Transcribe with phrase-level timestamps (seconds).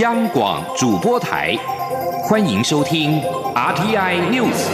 [0.00, 1.56] 央广主播台，
[2.22, 3.20] 欢迎收听
[3.54, 4.68] RTI News。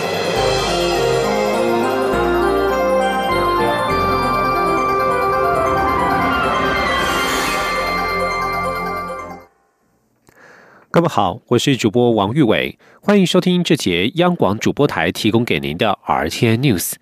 [10.90, 16.94] 各位好，我是主播王玉伟，欢迎收听这节央广主播台提供给您的 RTI News。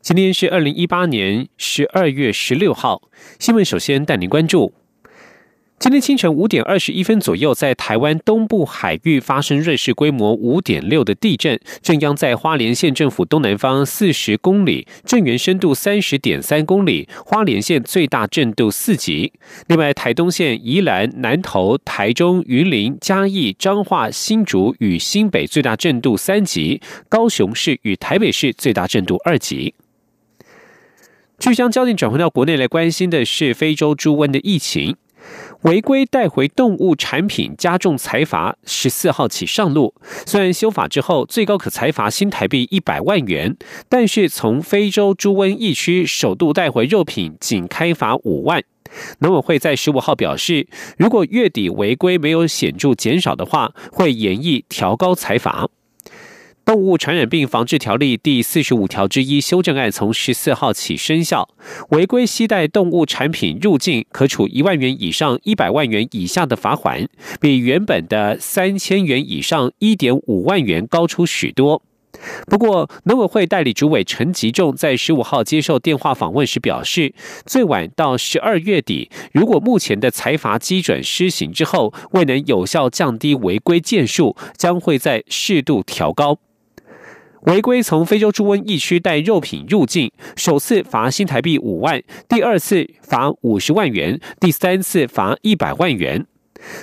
[0.00, 3.02] 今天是二零一八年十二月十六号，
[3.38, 4.72] 新闻首先带您关注。
[5.80, 19.32] 今天清晨五点二十一分左右，在台湾东部海域发生瑞士规模五点六的地震，震央在花莲县政府东南方四十公里，震源深度三十点三公里，花莲县最大震度四级。
[19.68, 29.74] 另外，台东县、宜兰、南投、台中、云林、嘉义、彰化、新竹与新北最大震度三级，高雄市与台北市最大震度二级。
[31.38, 34.94] 据将焦点转回到国内来关心的是非洲猪瘟的疫情。
[35.62, 39.94] 违规带回动物产品加重财罚，十四号起上路。
[40.24, 43.54] 虽然修法之后最高可裁罚新台币一百万元，
[43.88, 48.62] 但是从非洲猪瘟疫区首度带回肉品仅开罚五万。
[49.18, 55.68] 农委会在十五号表示，如果月底违规没有显著减少的话，会严议调高财罚。
[56.70, 61.48] 动物传染病防治条例第四十五条之一修正案从十四号起生效，
[61.88, 67.08] 违规携带动物产品入境，可处一万元以上一百万元以下的罚款，
[67.40, 71.82] 比原本的三千元以上一点五万元高出许多。
[72.46, 77.12] 不过，农委会代理主委陈吉仲在十五号接受电话访问时表示，
[77.44, 86.38] 最晚到十二月底，如果目前的财罚基准施行之后未能有效降低违规件数，将会在适度调高。
[87.42, 96.26] 违规从非洲猪瘟疫区带肉品入境，首次罚新台币五万，第二次罚五十万元，第三次罚一百万元。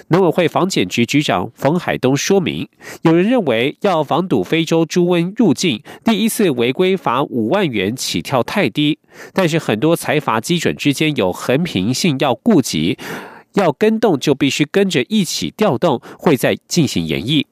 [0.07, 2.67] 农委会防检局局长冯海东说明，
[3.03, 8.97] 有人认为要防堵非洲猪瘟入境，第一次违规罚五万元起跳太低，
[9.33, 12.97] 但是很多财罚基准之间有横平性要顾及，
[13.53, 17.45] 要跟动就必须跟着一起调动，会再进行演绎。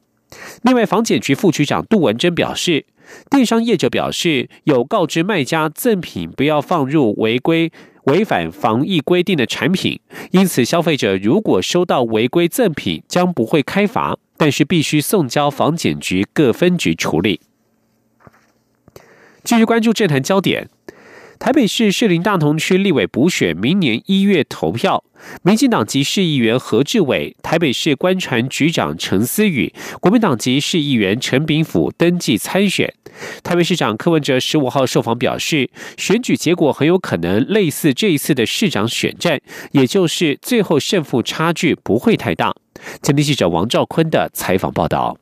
[0.63, 2.87] 另外，防检局副局长杜文珍表示。
[3.29, 7.71] 电商业者表示，有告知卖家赠品不要放入违规、
[8.05, 9.99] 违反防疫规定的产品，
[10.31, 17.39] 因此消费者如果收到违规赠品，将不会开罚，但是必须送交房检局各分局处理。
[19.43, 20.69] 继续关注政坛焦点。
[21.39, 25.03] 台北市士林大同区立委补选明年一月投票，
[25.43, 32.93] 民进党籍市议员何志伟、台北市官船局长陈思宇、国民党籍市议员陈炳甫登记参选。
[33.43, 39.39] 台北市长柯文哲十五号受访表示，选举结果很有可能类似这一次的市长选战，
[39.71, 42.55] 也就是最后胜负差距不会太大。
[43.01, 45.17] 前天记者王兆坤的采访报道：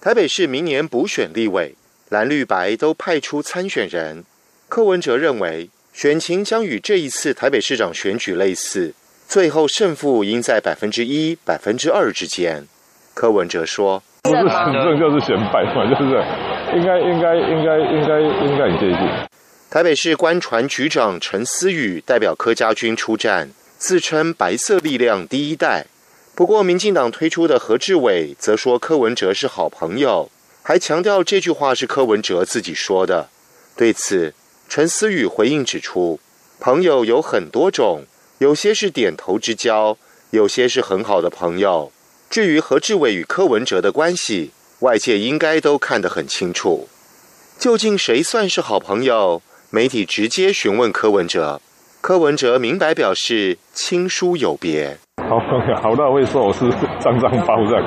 [0.00, 1.74] 台北市明年补选立委，
[2.10, 4.24] 蓝绿白都派出参选人。
[4.68, 8.92] 柯文哲认为，选情将与这一次台北市长选举类似，
[9.26, 12.66] 最后胜负应在百分之一、百分之二之间。
[13.14, 16.22] 柯文哲说：“不是选正就是选败嘛，就是
[16.76, 19.08] 应该应该应该应该应该很接近。”
[19.70, 25.86] 台北市官船局长陈思宇代表柯家军出战，自称“白色力量第一代”。
[26.36, 30.30] 不过，民进党推出的何志伟则说柯文哲是好朋友，
[30.62, 33.28] 还强调这句话是柯文哲自己说的。
[33.76, 34.34] 对此，
[34.68, 36.20] 陈思宇回应指出，
[36.60, 38.04] 朋友有很多种，
[38.36, 39.96] 有些是点头之交，
[40.30, 41.90] 有些是很好的朋友。
[42.28, 46.86] 至于何志伟与柯文哲的关系，外界应该都看得很清楚。
[47.58, 49.40] 究竟谁算是好朋友？
[49.70, 51.62] 媒体直接询问柯文哲，
[52.02, 54.98] 柯文哲明白表示，亲疏有别。
[55.28, 55.38] 好
[55.82, 56.68] 好到会说我是
[56.98, 57.84] 脏脏包这样，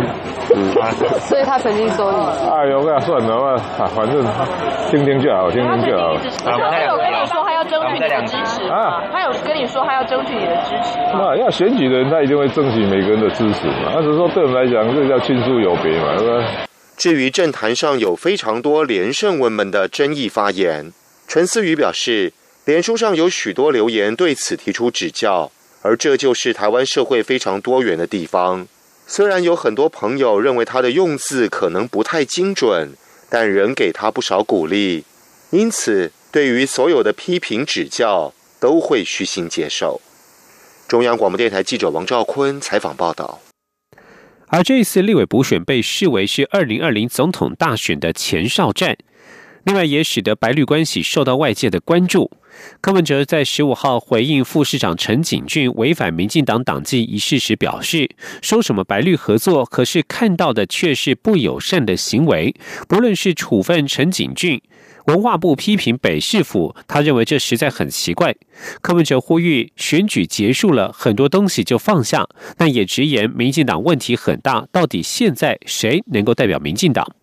[1.20, 2.20] 所以他曾经说你。
[2.50, 4.24] 哎呦，那算了吧，反正
[4.90, 6.16] 听听就好，听听就好。
[6.46, 9.04] 他有跟你说他要争取你的支持啊？
[9.12, 13.92] 他有跟你说他要争取你的支持那要选举的人，他一定会争取每个人的支持嘛。
[13.94, 16.48] 他只是说对我们来讲，这叫亲疏有别嘛，对吧？
[16.98, 20.92] 至于政坛上有非常多连胜文们的争议发言，
[21.28, 22.34] 陈思宇表示，
[22.66, 25.50] 脸书上有许多留言对此提出指教。
[25.82, 28.68] 而这就是台湾社会非常多元的地方。
[29.08, 32.94] 虽然有很多朋友认为他的用字可能不太精准，
[33.30, 35.04] 但仍给他不少鼓励。
[35.50, 40.00] 因此，对于所有的批评指教，都会虚心接受。
[40.88, 43.42] 中央广播电台记者王兆坤采访报道。
[44.48, 48.98] 而这一次立委补选被视为是二零二零总统大选的前哨战，
[49.64, 52.32] 另外也使得白绿关系受到外界的关注。
[52.80, 58.10] 柯文哲在十五号回应副市长陈景峻违反民进党党纪一事时表示，
[58.42, 62.54] 说什么白绿合作，可是看到的却是不友善的行为。
[62.88, 64.62] 不论是处分陈景峻，
[65.06, 68.36] 文化部批评北市府，他认为这实在很奇怪。
[68.82, 72.28] 柯文哲呼吁选举结束了，很多东西就放下，
[72.58, 77.16] 但也直言民进党问题很大，到底现在谁能够代表民进党？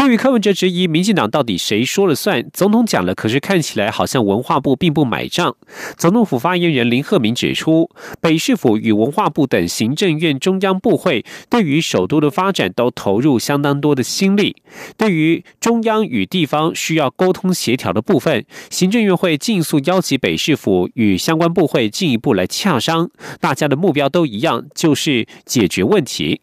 [0.00, 5.54] 对于柯文哲质疑民进党到底谁说了算，总统讲了，可是看起来好像文化部并不买账。
[5.98, 14.56] 总统府发言人林鹤明指出，北市府与文化部等行政院中央部会对于首都的发展都投入相当多的心力。
[14.96, 23.10] 对于中央与地方需要沟通协调的部分，行政院会尽速邀集北市府与相关部会进一步来洽商。
[23.38, 26.40] 大家的目标都一样，就是解决问题。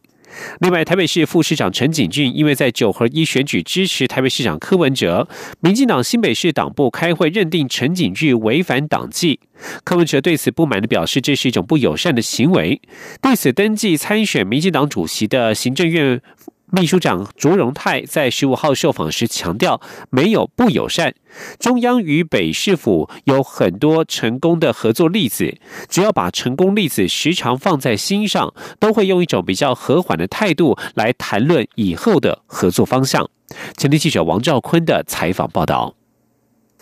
[0.60, 5.28] 另外，台北市副市长陈景峻因为在九合一选举支持台北市长柯文哲，
[5.60, 9.40] 民进党新北市党部开会认定陈景峻违反党纪。
[9.84, 12.82] 柯文哲对此不满地表示，这是一种不友善的行为。
[13.22, 16.22] 对此，登记参选民进党主席的行政院。
[16.70, 19.80] 秘书长卓荣泰在十五号受访时强调，
[20.10, 21.16] 没有不友善。
[21.60, 33.30] 中央与北市府有很多成功的合作例子，只要把成功例子时常放在心上，都会用一种比较和缓的态度来谈论以后的合作方向。
[33.78, 35.96] 前天记者王兆坤的采访报道。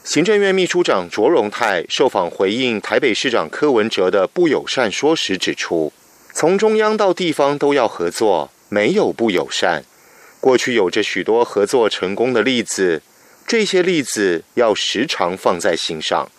[0.03, 5.93] 行政院秘书长卓荣泰受访回应台北市长柯文哲的不友善说时指出，
[6.33, 8.49] 从中央到地方都要合作。
[8.69, 9.83] 没有不友善，
[10.39, 13.01] 过去有着许多合作成功的例子，
[13.47, 16.29] 这些例子要时常放在心上。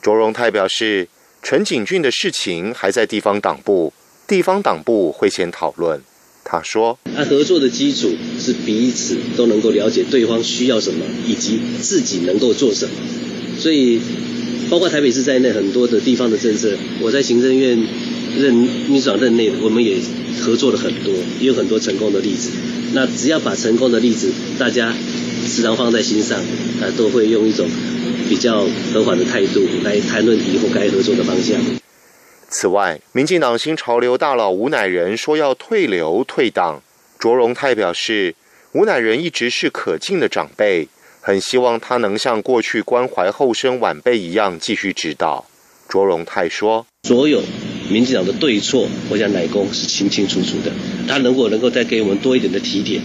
[0.00, 1.08] 卓荣泰表示，
[1.42, 3.92] 陈景俊的事情还在地方党部，
[4.26, 6.00] 地方党部会先讨论。
[6.44, 12.94] 他说：“他合作的基础是彼此都能够了解对方需要什么，以及自己能够做什么。
[13.58, 14.00] 所以，
[14.68, 17.78] 包括台北市在内，很多的地方的政策，我在行政院。”
[18.36, 19.96] 任秘书长任内，我们也
[20.40, 22.50] 合作了很多，也有很多成功的例子。
[22.94, 24.92] 那只要把成功的例子大家
[25.46, 27.66] 时常放在心上，啊，都会用一种
[28.28, 31.58] 比较和缓的态度来谈论以后该合作的方向。
[32.48, 36.82] 此外，民进党新潮流大佬吴乃仁说要退流退党，
[37.18, 38.34] 卓荣泰表示，
[38.72, 40.88] 吴乃仁一直是可敬的长辈，
[41.20, 45.46] 很希望他能像过去关怀后生晚辈一样继续指导。
[45.88, 47.42] 卓荣泰说，所有。
[47.92, 50.72] 民进党的对错，我想乃公是清清楚楚的。
[51.06, 53.02] 他如果能够再给我们多一点的提点，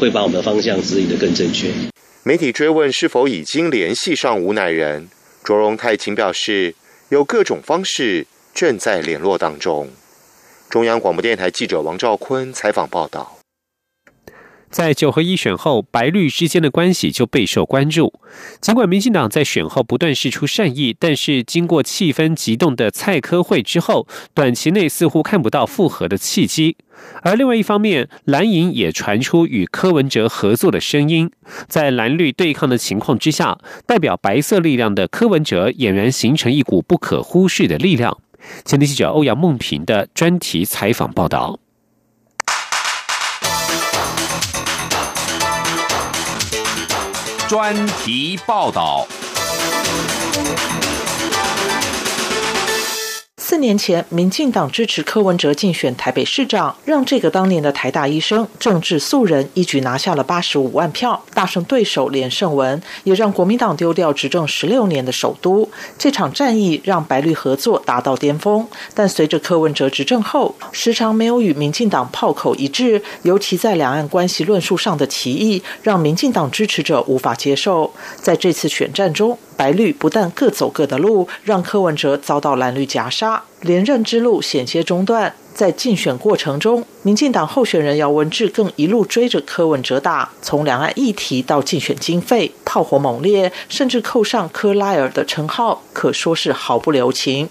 [0.00, 1.68] 会把我们的方向指引得更正确。
[2.22, 5.08] 媒体追问是否已经联系上吴乃仁，
[5.44, 6.74] 卓荣泰请表示
[7.10, 9.90] 有各种方式正在联络当中。
[10.68, 13.39] 中央广播电台记者王兆坤采访报道。
[14.70, 18.12] 在九合一选后，白绿之间的关系就备受关注。
[18.60, 26.76] 尽管民进党在选后不断示出善意，但是经过气氛激动的蔡科会之后，短期内似乎看不到复合的契机。
[27.22, 31.30] 而另外一方面，蓝营也传出与柯文哲合作的声音。
[31.66, 38.18] 在蓝绿对抗的情况之下，代表白色力量的柯文哲俨然形成一股不可忽视的力量。
[38.64, 41.58] 前天记者欧阳梦平的专题采访报道。
[47.50, 47.74] 专
[48.04, 49.08] 题报道。
[53.60, 65.68] 年前，民进党支持柯文哲竞选台北市长，让这个当年的台大医生、政治素人一举拿下了八十五万票，大胜对手连胜文，也让国民党丢掉执政十六年的首都。
[65.98, 77.92] 这场战役让白绿合作达到巅峰，但随着柯文哲执政后，时常没有与民进党炮口一致，尤其在两岸关系论述上的歧义，让民进党支持者无法接受。
[78.16, 85.34] 在这次选战中，白绿不但各走各的路，让柯文哲遭到蓝绿夹杀，连任之路险些中断。
[85.60, 97.46] 在竞选过程中，民进党候选人姚文智更一路追着柯文哲打，从两岸议题到竞选经费，炮火猛烈，甚至扣上“柯拉尔”的称号，可说是毫不留情。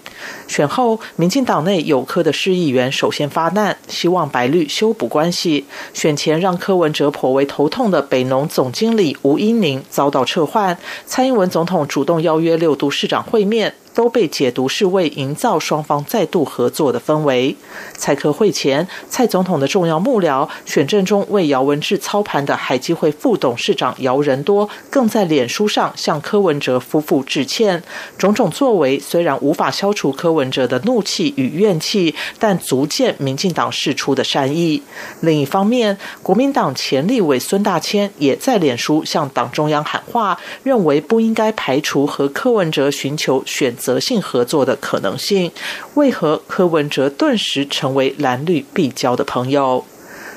[0.48, 5.66] 选后，民进党内有柯的市议员首先发难，希望白绿修补关系。
[5.94, 10.76] 选前让柯文哲颇为头痛的北农总经理吴英宁遭到撤换，
[11.06, 17.56] 蔡英文总统主动邀约六都市长会面，都被解读是为营造双方再度合作的氛围。
[17.96, 27.82] 蔡科会前，蔡总统的重要幕僚、选政中为姚文智操盘的海基会副董事长姚仁多，更在脸书上向柯文哲夫妇致歉。
[28.16, 34.82] 种种作为虽然无法消除柯文哲的怒气与怨气，但足见民进党释出的善意。
[35.20, 45.50] 另一方面，国民党前立委孙大千也在脸书向党中央喊话，认为不应该排除和柯文哲寻求选择性合作的可能性。
[45.94, 49.84] 为何柯文哲顿时成为蓝绿必交的朋友？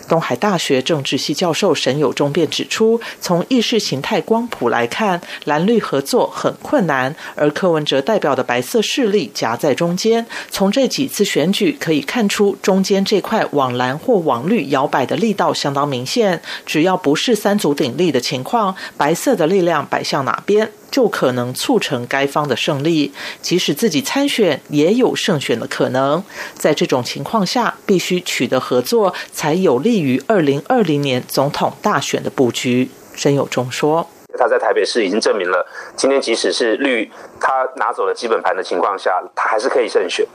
[0.05, 10.25] 东海大学政治系教授沈友忠便指出，从意识形态光谱来看，蓝绿合作很困难，而柯文哲代表的白色势力夹在中间。
[10.51, 16.41] 从这几次选举可以看出，中间这块往蓝或往绿摇摆的力道相当明显。
[16.65, 20.69] 只要不是三足鼎立的情况，白色的力量摆向哪边？
[20.93, 26.23] 就可能促成该方的胜利，即使自己参选也有胜选的可能。
[26.53, 32.91] 在这种情况下，必须取得合作，才有利于二零二零年总统大选的布局。
[33.15, 34.07] 申友忠说
[34.37, 37.11] ：“他在台北市已经证明了，今天即使是绿
[37.43, 40.25] 他拿走了基本盘的情况下，他还是可以胜选。”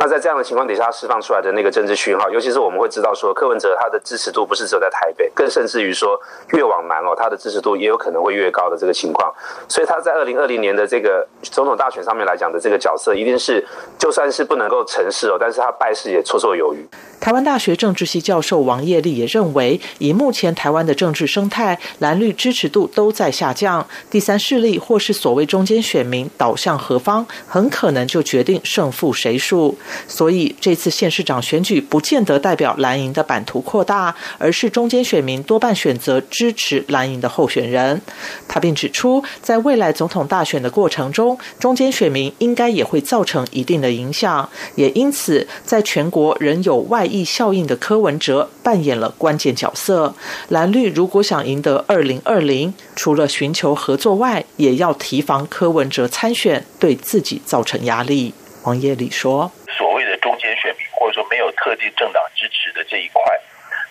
[0.00, 6.16] 那在这样的情况底下释放出来的那个政治讯号，尤其是我们会知道说，柯文哲他的支持度不是只有在台北，更甚至于说
[6.52, 9.34] 越往南哦，他的支持度也有可能会越高的这个情况。
[9.66, 13.66] 所以他在二零二零年的这个总统大选上面来讲的这个角色，一定是
[13.98, 16.86] 就算是不能够成事哦，但是他败势也绰绰有余。
[17.18, 29.78] 台湾大学政治系教授王业立也认为，以目前台湾的政治生态，蓝绿支持度都在下降，第三势力或是所谓中间选民导向何方，很可能就决定胜负谁输。
[30.06, 38.02] 所以这次县市长选举不见得代表蓝营的版图扩大，而是中间选民多半选择支持蓝营的候选人。
[38.48, 50.14] 他并指出，在未来总统大选的过程中，中间选民应该也会造成一定的影响，也因此在全国仍有外溢效应的柯文哲扮演了关键角色。
[50.48, 56.47] 蓝绿如果想赢得二零二零，除了寻求合作外，也要提防柯文哲参选
[56.78, 58.34] 对自己造成压力。
[58.64, 59.50] 王业礼说。
[59.76, 63.22] 所谓的中间选民，或者说没有特定政党支持的这一块，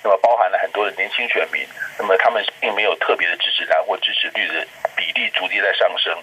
[0.03, 1.65] 那么包含了很多的年轻选民，
[1.97, 6.13] 那么他们并没有特别的支持蓝或支持绿的比例逐渐在上升，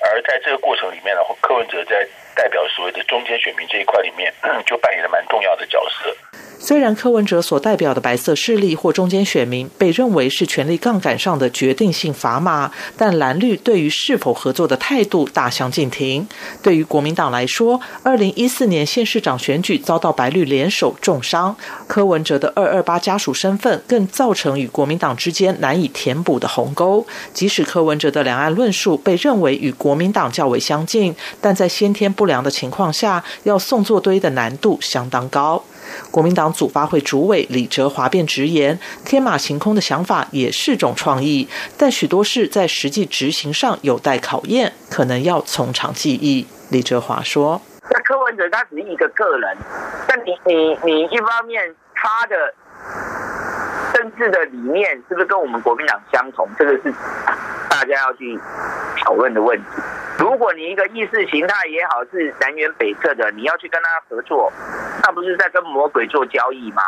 [0.00, 2.06] 而在这个过程里面呢，柯文哲在
[2.40, 4.32] 代表所谓的中间选民这一块里面，
[4.64, 6.16] 就扮演了蛮重要的角色。
[6.62, 16.28] 虽然柯文哲所代表的白色势力或中间选民被认为是权力杠杆上的决定性砝码，但蓝绿对于是否合作的态度大相径庭。
[16.62, 21.56] 对于国民党来说，二零一四年县市长选举遭到白绿联手重伤，
[21.88, 27.06] 柯文哲的二二八家属身份更造成与国民党之间难以填补的鸿沟。
[27.32, 35.62] 即使柯文哲的两岸论述被认为与国民党较为相近，但在先天不良的情况下，要送作堆的难度相当高。
[36.12, 46.46] 国民党组发会主委李哲华便直言，天马行空的想法也是种创意，但许多事在实际执行上有待考验，可能要从长计议。
[46.70, 47.60] 李哲华说
[47.90, 49.56] ：“那柯文哲他只是一个个人，
[50.06, 52.36] 但你你你一方面他的
[54.00, 56.48] 政治的理念是不是跟我们国民党相同？
[56.58, 56.90] 这个是
[57.68, 58.38] 大家要去
[59.04, 59.64] 讨论的问题。”
[60.18, 64.52] 如果你一个意识形态也好是南辕北辙的，你要去跟他合作，
[65.02, 66.82] 那不是在跟魔鬼做交易吗？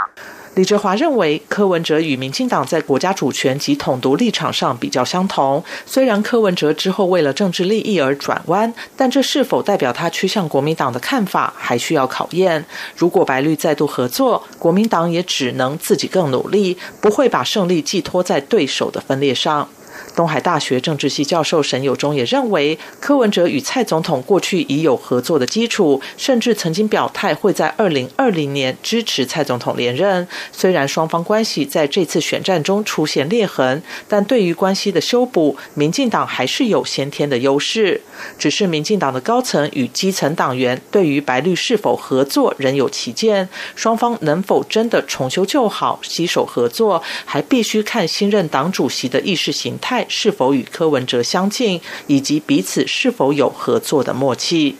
[0.55, 5.65] 李哲华认为，柯文哲与民进党在国家主权及统独立场上比较相同。
[5.87, 12.67] 虽然柯文哲之后为了政治利益而转弯，但这是否代表他趋向国民党的看法，还需要考验。
[12.95, 19.69] 如果白绿再度合作，国民党也只能自己更努力，不会把胜利寄托在对手的分裂上。
[20.15, 30.29] 东海大学政治系教授沈友忠也认为，柯文哲与蔡总统过去已有合作的基础，甚至曾经表态会在二零二零年支持蔡总统连任。
[30.53, 38.03] 虽然双方关系在这次选战中出现裂痕，但对于关系的修补，民进党还是有先天的优势。
[38.39, 50.02] 只是民进党的高层与基层党员对于白绿是否合作仍有歧见，双方能否真的重修旧好、携手合作，还必须看新任党主席的意识形态。
[50.09, 54.77] 是否与柯文哲相近，以及彼此是否有合作的默契？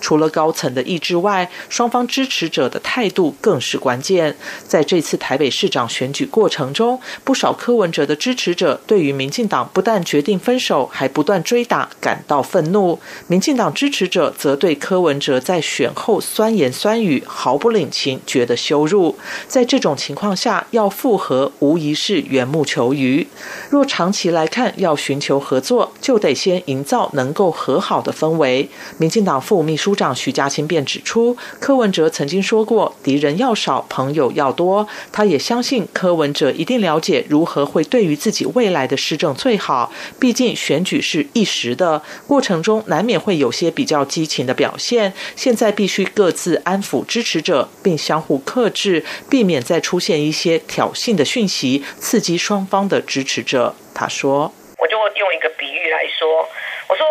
[0.00, 4.36] 除了高层的意志外，双方支持者的态度更是关键。
[4.66, 12.98] 在这次台北市长选举过程中，不少柯文哲的支持者对于民进党不但决定分手，还不断追打感到愤怒。
[13.28, 19.16] 民进党支持者则对柯文哲在选后酸言酸语毫不领情，觉得羞辱。
[19.46, 23.28] 在这种情况下，要复合无疑是缘木求鱼。
[23.70, 28.68] 若长期来看要寻求合作，就得先营造能够和好的氛围。
[28.98, 29.59] 民进党副。
[29.60, 34.88] 部秘书长徐家清便指出，柯文哲曾经说过“敌人要少，朋友要多”。
[35.12, 39.92] 他也相信柯文哲一定了解如何会对于自己未来的施政最好。
[40.18, 45.12] 毕竟选举是一时的，过程中难免会有些比较激情的表现。
[45.36, 53.74] 现在必须各自安抚支持者，并相互克制，避免再出现一些挑衅的讯息，刺激双方的支持者。
[53.92, 56.48] 他说：“我就用一个比喻来说，
[56.88, 57.04] 我说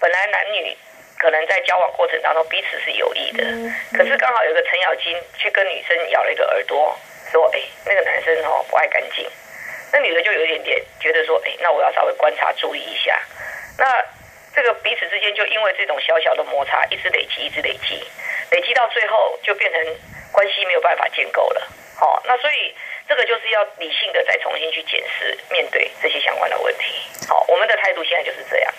[0.00, 0.76] 本来男女。”
[1.18, 3.42] 可能在交往过程当中彼此是有意的，
[3.96, 6.96] 可是刚好有个程咬金去跟女生咬了一个耳朵，
[7.32, 9.28] 说：“哎，那个男生哦不爱干净。”
[9.92, 13.18] 那女的就有一点点觉得说：“哎，那我要稍微观察注意一下。”
[13.78, 14.04] 那
[14.54, 18.02] 这个彼此之间就因为这种小小的摩擦，一直累积，一直累积，
[18.50, 19.80] 累积到最后就变成
[20.32, 21.68] 关系没有办法建构了。
[21.96, 22.74] 好，那所以
[23.08, 27.02] 这个就是要理性的再重新去检视面对这些相关的问题。
[27.28, 28.72] 好，我们的态度现在就是这样。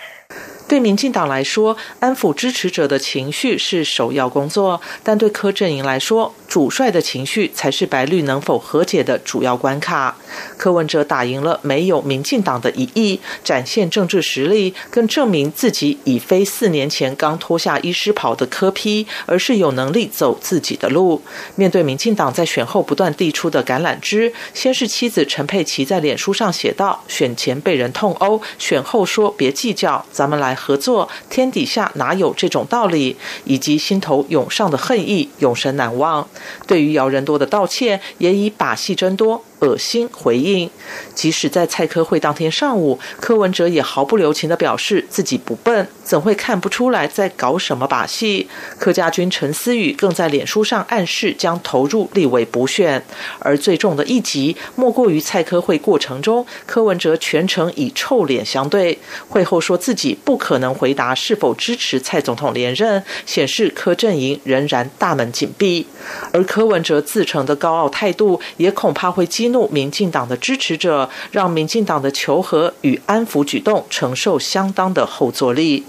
[0.68, 10.14] 对民进党来说，安抚支持者的情绪是首要工作；但对柯阵营来说，主帅的情绪才是白绿能否和解的主要关卡。
[10.58, 21.22] 柯文哲打赢了没有民进党的一役，展现政治实力，更证明自己已非四年前刚脱下医师袍的柯批，而是有能力走自己的路。
[21.54, 33.16] 面对民进党在选后不断递出的橄榄枝，先是妻子陈佩琪在脸书上写道：“选前被人痛殴，选后说别计较，咱们来。”合作，天底下哪有这种道理？
[33.44, 36.28] 以及心头涌上的恨意，永生难忘。
[36.66, 39.44] 对于姚仁多的道歉，也以把戏真多。
[39.60, 40.70] 恶心回应，
[41.14, 48.48] 即使在蔡科会当天上午，柯文哲也毫不留情地表示自己不笨，怎会看不出来在搞什么把戏？
[48.78, 53.02] 柯家军陈思宇更在脸书上暗示将投入立委补选，
[53.40, 58.96] 而最重的一击莫过于蔡科会过程中，柯文哲全程以臭脸相对，
[59.28, 65.84] 会后说自己不可能回答是否支持蔡总统连任，显示柯阵营仍然大门紧闭，
[66.32, 69.47] 而柯文哲自成的高傲态度，也恐怕会激。
[69.48, 75.84] 怒民进党的支持者，让民进党的求和与安抚举动承受相当的后坐力。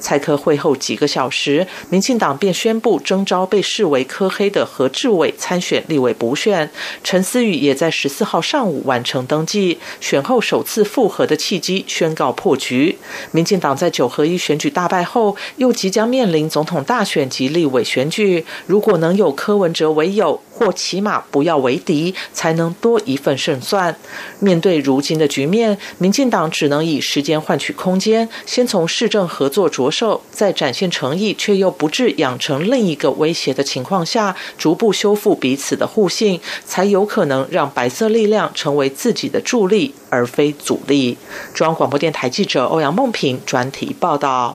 [0.00, 6.70] 蔡科会后几个小时，民进党便宣布征召被视为科黑的何志伟参选立委补选。
[7.04, 12.98] 陈思宇也在十四号上午完成登记，选后首次复合的契机宣告破局。
[13.30, 18.44] 民进党在九合一选举大败后，又即将面临总统大选及立委选举。
[18.66, 23.96] 如果能有柯文哲为友，或起码不要为敌，才能多一份胜算。
[24.40, 41.16] 面对如今的局面，民进党只能以时间换取空间，先从市政合作着手，在展现诚意却又不致养成另一个威胁的情况下，逐步修复彼此的互信，才有可能让白色力量成为自己的助力而非阻力。
[41.54, 44.54] 中央广播电台记者欧阳梦平专题报道。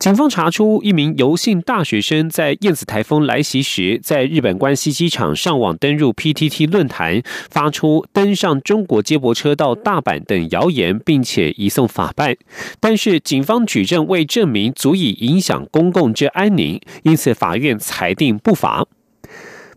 [0.00, 12.34] 警方查出一名游姓大学生在燕子台风来袭时，在日本关西机场上网登入 PTT 论坛，发出登上中国接驳车到大阪等谣言，并且移送法办。
[12.80, 18.86] 但是警方举证未证明足以影响公共之安宁，因此法院裁定不罚。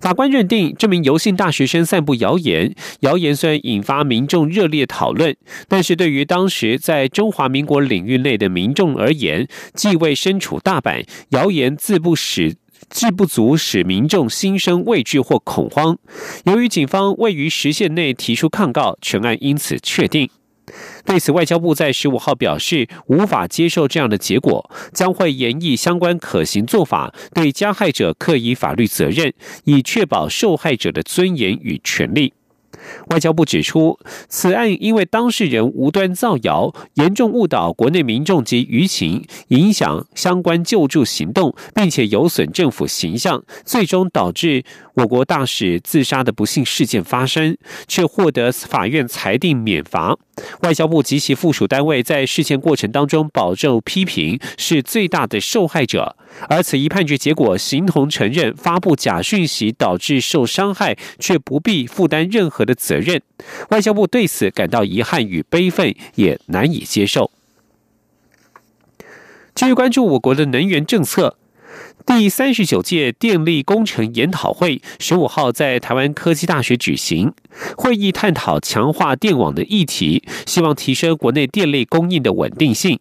[0.03, 5.33] 法官认定这名游姓大学生散布谣言，谣言虽然引发民众热烈讨论，
[5.69, 12.57] 但是对于当时在中华民国领域内的民众而言，既未身处大阪，谣言自不使
[12.89, 15.97] 自不足使民众心生畏惧或恐慌。
[16.43, 20.29] 由于警方未于时限内提出抗告，全案因此确定。
[21.05, 29.33] 对此，外交部在十五号表示，无法接受这样的结果，将会研议相关可行做法，对加害者刻以法律责任，
[29.65, 32.33] 以确保受害者的尊严与权利。
[33.12, 47.57] 外交部指出，此案因为当事人无端造谣，严重误导国内民众及舆情，影响相关救助行动，并且有损政府形象，最终导致我国大使自杀的不幸事件发生，
[47.88, 50.17] 却获得法院裁定免罚。
[50.61, 56.15] 外交部及其附属单位在事件过程当中保证批评是最大的受害者，
[56.49, 63.21] 而此一判决结果形同承认发布假讯息导致受伤害，却不必负担任何的责任。
[63.69, 67.29] 外交部对此感到遗憾与悲愤，也难以接受。
[69.53, 71.37] 继续关注我国的能源政策。
[72.06, 77.34] 第三十九届电力工程研讨会十五号在台湾科技大学举行，
[77.77, 82.99] 会议探讨强化电网的议题，希望提升国内电力供应的稳定性。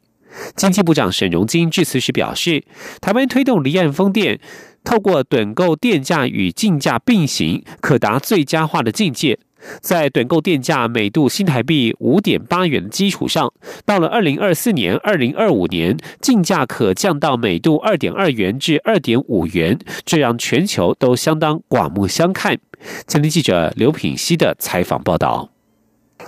[0.56, 2.64] 经济部长沈荣金致辞时表示，
[3.00, 4.40] 台湾推动离岸风电，
[4.84, 9.38] 透过趸购电价与竞价并行，可达最佳化的境界。
[9.80, 13.52] 在短购电价每度新台币五点八元的基础上，
[13.84, 22.58] 到了二零二四年、二零二五年，进价可降到每度二点二元至二点五元，这让全球都相当刮目相看。
[23.06, 25.51] 前天记者刘品希的采访报道。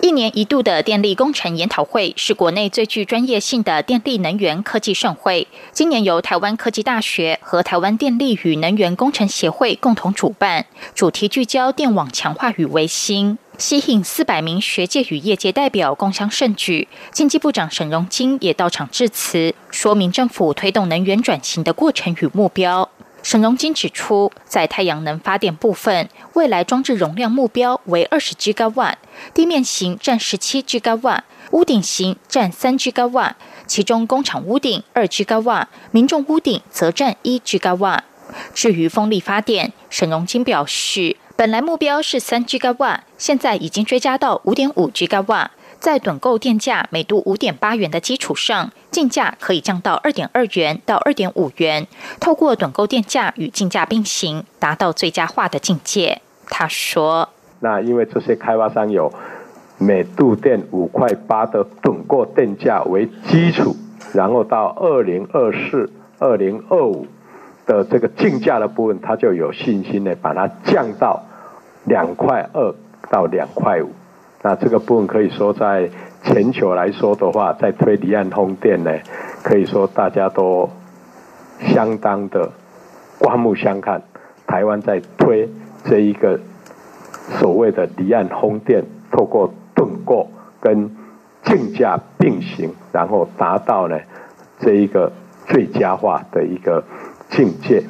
[0.00, 5.46] 一年一度的电力工程研讨会是国内最具专业性的电力能源科技盛会。
[5.72, 16.87] 今年由台湾科技大学和台湾电力与能源工程协会共同主办，主题聚焦电网强化与维新，吸引四百名学界与业界代表共襄盛举。
[17.11, 22.90] 经济部长沈荣金也到场致辞，说明政府推动能源转型的过程与目标。
[23.24, 28.98] 沈荣金指出，在太阳能发电部分，未来装置容量目标为二十 G 瓦，
[29.32, 33.34] 地面型占十七 G 瓦，屋顶型占三 G 瓦，
[33.66, 38.04] 其中工厂屋顶二 G 瓦，民众屋顶则占一 G 瓦。
[38.52, 45.50] 至于风力发电，沈荣金表示，本来目标是三 G 瓦，现在已经追加到五点五 G 瓦。
[45.85, 51.87] 在短购电价每度五点八元的基础上，进价可以降到二点二元到二点五元。
[52.18, 56.23] 透过短购电价与进价并行，达到最佳化的境界。
[56.47, 57.29] 他说
[57.61, 59.12] ：“那因为这些开发商有
[59.77, 63.77] 每度电五块八的短购电价为基础，
[64.14, 67.07] 然后到二零二四、二零二五
[67.66, 71.23] 的这个进价的部分，他就有信心的把它降到
[71.85, 72.75] 两块二
[73.11, 73.92] 到两块五。”
[74.46, 75.88] 那这个部分可以说，在
[76.22, 78.92] 全球来说的话，在推离岸风电呢，
[79.42, 80.68] 可以说大家都
[81.61, 82.52] 相当的
[83.18, 84.02] 刮目相看。
[84.46, 85.48] 台湾在推
[85.87, 86.38] 这一个
[87.40, 90.28] 所谓的离岸风电，透过盾构
[90.61, 90.94] 跟
[91.42, 93.98] 竞价并行，然后达到呢
[94.59, 95.11] 这一个
[95.46, 96.85] 最佳化的一个
[97.30, 97.83] 境界。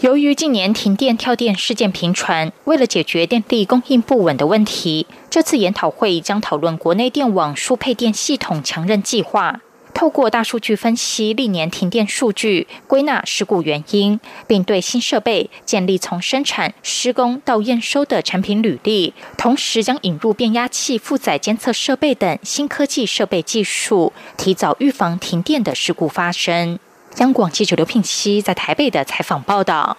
[0.00, 9.60] 由于近年停电跳电事件频传，为了解决电力供应不稳的问题，这次研讨会将讨论国内电网输配电系统强韧计划，
[9.92, 26.78] 透过大数据分析历年停电数据，归纳事故原因，并对新设备建立从生产、施工到验收的产品履历，同时将引入变压器负载监测设备等新科技设备技术，提早预防停电的事故发生。
[27.16, 29.98] 央广记者刘聘熙在台北的采访报道。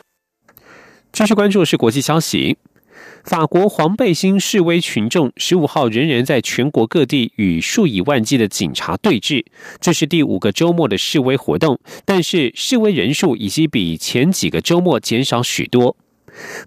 [1.11, 2.57] 继续关注是国际消息。
[3.25, 9.45] 法国黄背心示威群众十五号仍然在全国各地与数以万计的警察对峙，
[9.81, 15.97] 这是第五个周末的示威活动，但是示威人数已经比前几个周末减少许多。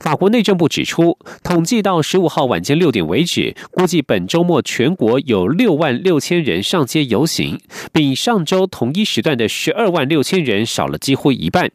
[0.00, 7.60] 法国内政部指出，统计到十五号晚间六点为止，估计本周末全国有六万六千人上街游行，
[7.92, 11.70] 比上周同一时段的十二万六千人少了几乎一半。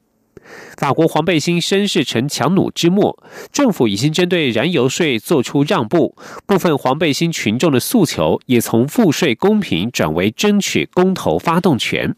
[0.77, 12.15] 法国黄背心声势呈强弩之末，政府已经针对燃油税做出让步，部分黄背心群众的诉求也从赋税公平转为争取公投发动权。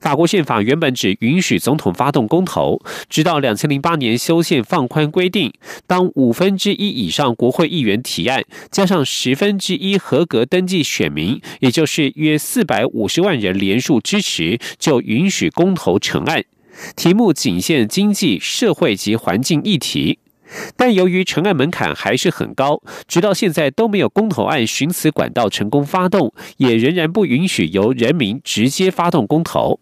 [0.00, 5.52] 法国宪法原本只允许总统发动公投，直到两千零八年修宪放宽规定，
[5.86, 16.44] 当五分之一以上国会议员提案，加上十分之一合格登记选民，也就是约四百五十万人连数支持，就允许公投成案。
[16.96, 20.18] 题目仅限经济社会及环境议题，
[20.76, 29.80] 但由于成案门槛还是很高，直到现在都没有公投案寻此管道成功发动，也仍然不允许由人民直接发动公投。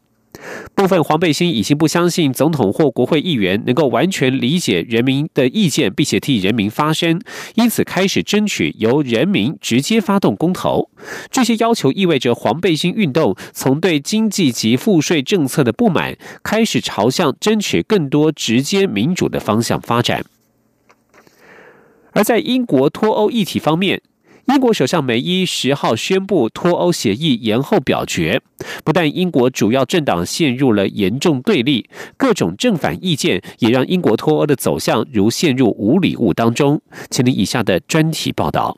[0.75, 7.21] 部分黄背心已经不相信总统或国会议员能够完全理解人民的意见，并且替人民发声，
[7.57, 10.89] 因此开始争取由人民直接发动公投。
[11.31, 20.25] 这些要求意味着黄背心运动从对经济及赋税政策的不满，开始朝向争取更多直接民主的方向发展。
[22.13, 24.03] 而在英国脱欧议题方面。
[24.47, 28.43] 英国首相梅伊十号宣布脱欧协议延后表决，
[28.83, 36.81] 不但英国主要政党陷入了严重对立，各种正反意见也让英国脱欧的走向如陷入无礼物当中。
[37.11, 38.77] 请听以下的专题报道。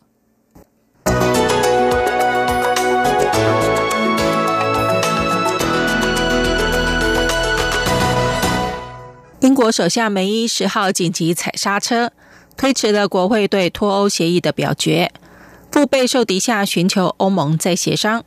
[9.41, 12.13] 英国首相梅伊十号紧急踩刹车，
[12.63, 15.11] 推迟了国会对脱欧协议的表决。
[15.69, 18.23] 不备受敌下寻求欧盟再协商，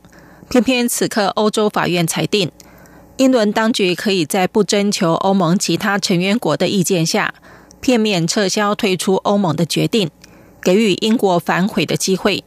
[0.50, 2.52] 偏偏此刻欧洲法院裁定，
[3.16, 7.32] 英伦当局可以在不征求欧盟其他成员国的意见下，
[7.80, 10.10] 片面撤销退出欧盟的决定，
[10.60, 12.44] 给予英国反悔的机会。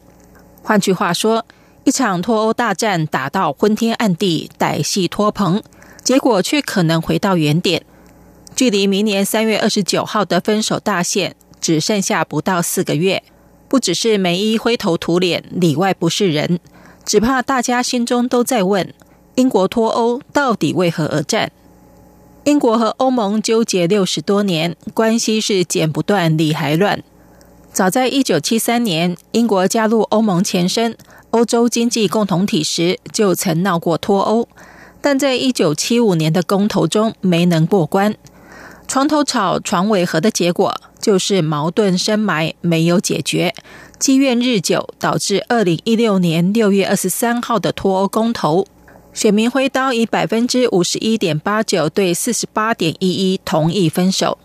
[0.62, 1.44] 换句话说，
[1.86, 5.64] 一场脱欧大战打到昏天暗地、歹戏拖棚，
[6.04, 7.84] 结果却可能回到原点。
[8.56, 13.24] 距离明年三月二十九号的分手大限只剩下不到四个月，
[13.68, 16.60] 不只是梅伊灰头土脸、里外不是人，
[17.06, 18.94] 只怕大家心中都在问。
[19.36, 21.52] 英国脱欧到底为何而战？
[22.46, 27.04] 英国和欧盟纠结六十多年，关系是剪不断理还乱。
[27.72, 30.98] 早在一九七三年，英国加入欧盟前身
[31.30, 34.48] 欧洲经济共同体时，就曾闹过脱欧，
[35.00, 38.16] 但在一九七五年的公投中没能过关。
[38.88, 43.54] 床头吵，床尾和的结果就是矛盾深埋，没有解决，
[43.98, 48.68] 积怨日久，导致二零一六年六月二十三号的脱欧公投。
[49.12, 54.38] 选民挥刀以百分之五十一点八九对四十八点一一同意分手。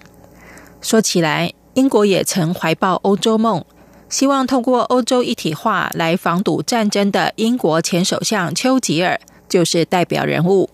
[0.81, 3.63] 说起来，英国也曾怀抱欧洲梦，
[4.09, 10.71] 希望通过欧洲一体化来防堵战争的英国前首相丘吉尔就是代表人物。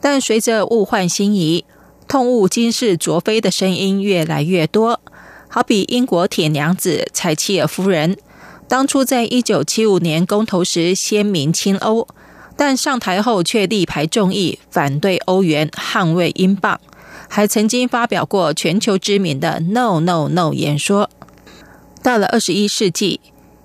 [0.00, 1.64] 但随着物换星移，
[2.08, 5.00] 痛恶今世卓非的声音越来越多。
[5.48, 8.16] 好比英国铁娘子柴契尔夫人，
[8.68, 12.06] 当初在一九七五年公投时鲜明亲欧。
[12.58, 16.80] 但上台后却力排众议，反对欧元，捍卫英镑，
[17.28, 21.10] 还曾经发表过全球知名的 “No No No” 演说。
[22.02, 23.20] 到了二十一世纪，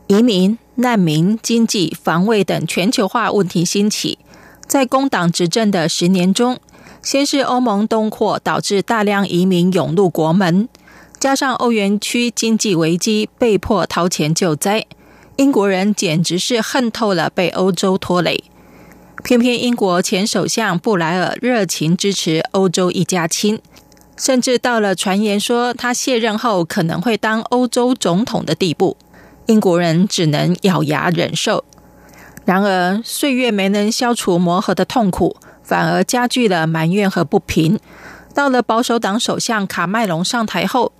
[0.07, 4.19] 移民、难民、经济、防卫等全球化问题兴起，
[4.67, 6.59] 在工党执政的十年中，
[7.01, 10.69] 先是欧盟东扩导致大量移民涌入国门，
[11.19, 14.85] 加上欧元区经济危机，被迫掏钱救灾，
[15.37, 18.43] 英国人简直是恨透了被欧洲拖累。
[19.23, 23.59] 偏偏英国前首相布莱尔热情支持欧洲一家亲，
[24.15, 28.95] 甚至到了传言说他卸任后可能会当欧洲总统的地步，
[29.47, 31.63] 英国人只能咬牙忍受。
[32.45, 37.79] 然而，岁月没能消除磨合的痛苦，反而加剧了埋怨和不平。
[38.33, 40.93] 到了保守党首相卡麦隆上台后，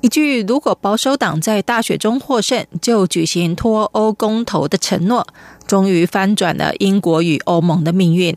[0.00, 5.26] 一句“如果保守党在大选中获胜，就举行脱欧公投”的承诺。
[5.66, 8.36] 终于翻转了英国与欧盟的命运，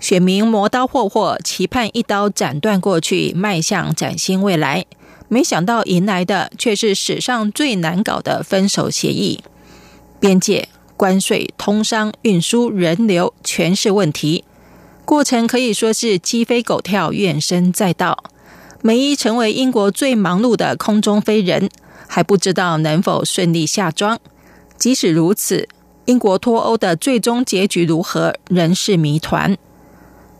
[0.00, 4.84] 选民磨刀霍霍，期盼一刀斩断过去，迈向崭新未来。
[5.28, 9.44] 没想到迎来的却是史上最难搞的分手协议。
[10.18, 14.44] 边界、关税、通商、运输、人流，全是问题。
[15.08, 18.24] 过程可以说是鸡飞狗跳，怨声载道。
[18.82, 21.70] 梅伊成为英国最忙碌的空中飞人，
[22.06, 24.18] 还不知道能否顺利下庄。
[24.76, 25.66] 即使如此。
[26.04, 29.56] 英国脱欧的最终结局如何，仍是谜团。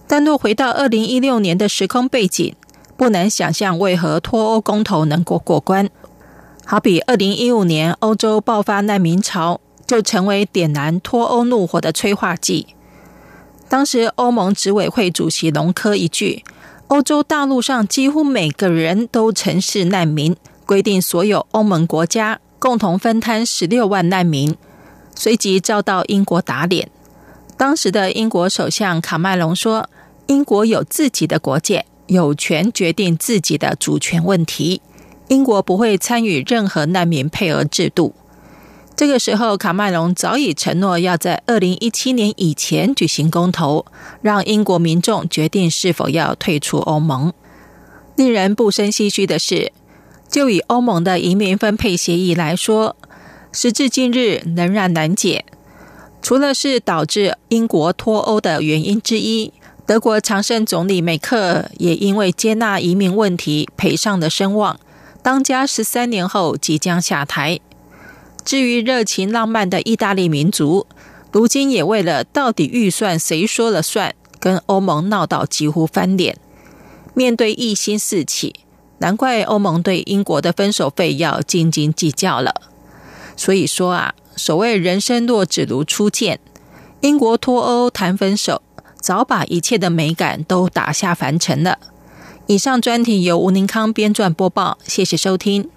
[0.06, 2.54] 但若回到二零一六年的时空背景，
[2.98, 5.88] 不难想象为何脱欧公投能够过关。
[6.66, 12.66] 好比二零一五年欧洲爆发难民潮，就成为点燃脱欧怒火的催化剂。
[13.68, 16.42] 当时欧盟执委会主席隆科一句
[16.88, 24.56] ：“欧洲大陆上几乎每个人都曾是难民”，规定所有欧盟国家共同分摊十六万难民。
[25.14, 26.90] 随即遭到英国打脸。
[27.56, 29.90] 当时的英国首相卡麦隆说
[30.28, 34.80] ：“英国有自己的国界，有权决定自己的主权问题。
[35.26, 38.14] 英国不会参与任何难民配额制度。”
[38.98, 43.86] 这个时候，卡麦隆早已承诺要在二零一七年以前举行公投，
[44.22, 47.32] 让英国民众决定是否要退出欧盟。
[48.16, 49.70] 令人不胜唏嘘的是，
[50.28, 52.96] 就以欧盟的移民分配协议来说。
[53.52, 55.44] 时至今日仍然难解，
[56.20, 59.52] 除了是导致英国脱欧的原因之一，
[59.86, 64.80] 德国常胜总理梅克也因为接纳移民问题赔上了声望，
[65.22, 67.60] 当家十三年后即将下台。
[68.48, 70.86] 至于热情浪漫的意大利民族，
[71.30, 76.38] 如今也为了到底预算谁说了算，跟欧盟闹到几乎翻脸。
[77.12, 78.60] 面对异心四起，
[79.00, 82.54] 难怪欧盟对英国的分手费要斤斤计较了。
[83.36, 86.40] 所以说啊，所谓人生若只如初见，
[87.02, 88.62] 英国脱欧谈分手，
[88.98, 91.76] 早把一切的美感都打下凡尘了。
[92.46, 95.68] 以上专题由吴宁康编撰播报，谢谢收听。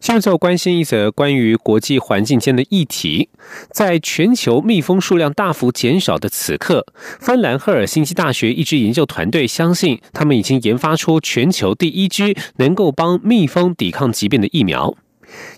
[0.00, 3.30] 现在就关心一则关于国际环境间的议题。
[3.72, 6.86] 在全球蜜蜂数量大幅减少的此刻，
[7.18, 14.94] 芬兰赫尔辛基大学一支研究团队相信，他们已经研发出全球第一支能够帮蜜蜂抵抗疾病的疫苗。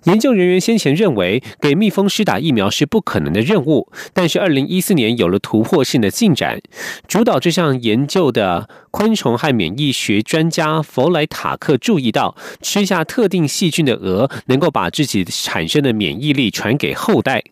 [0.04, 6.60] 研究人员先前认为给蜜蜂施打疫苗是不可能的任务，但是二零一四年有了突破性的进展。
[7.06, 17.42] 主导这项研究的昆虫和免疫学专家弗莱塔克注意到，吃下特定细菌的鹅能够把自己产生的免疫力传给后代。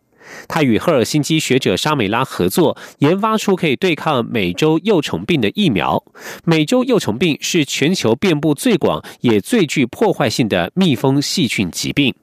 [0.49, 6.05] 他与赫尔辛基学者沙美拉合作，研发出可以对抗美洲幼虫病的疫苗。
[6.45, 12.15] 美洲幼虫病是全球遍布最广也最具破坏性的蜜蜂细菌疾病。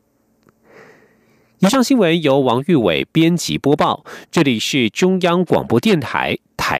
[1.60, 6.39] 以上新闻由王玉伟编辑播报，这里是中央广播电台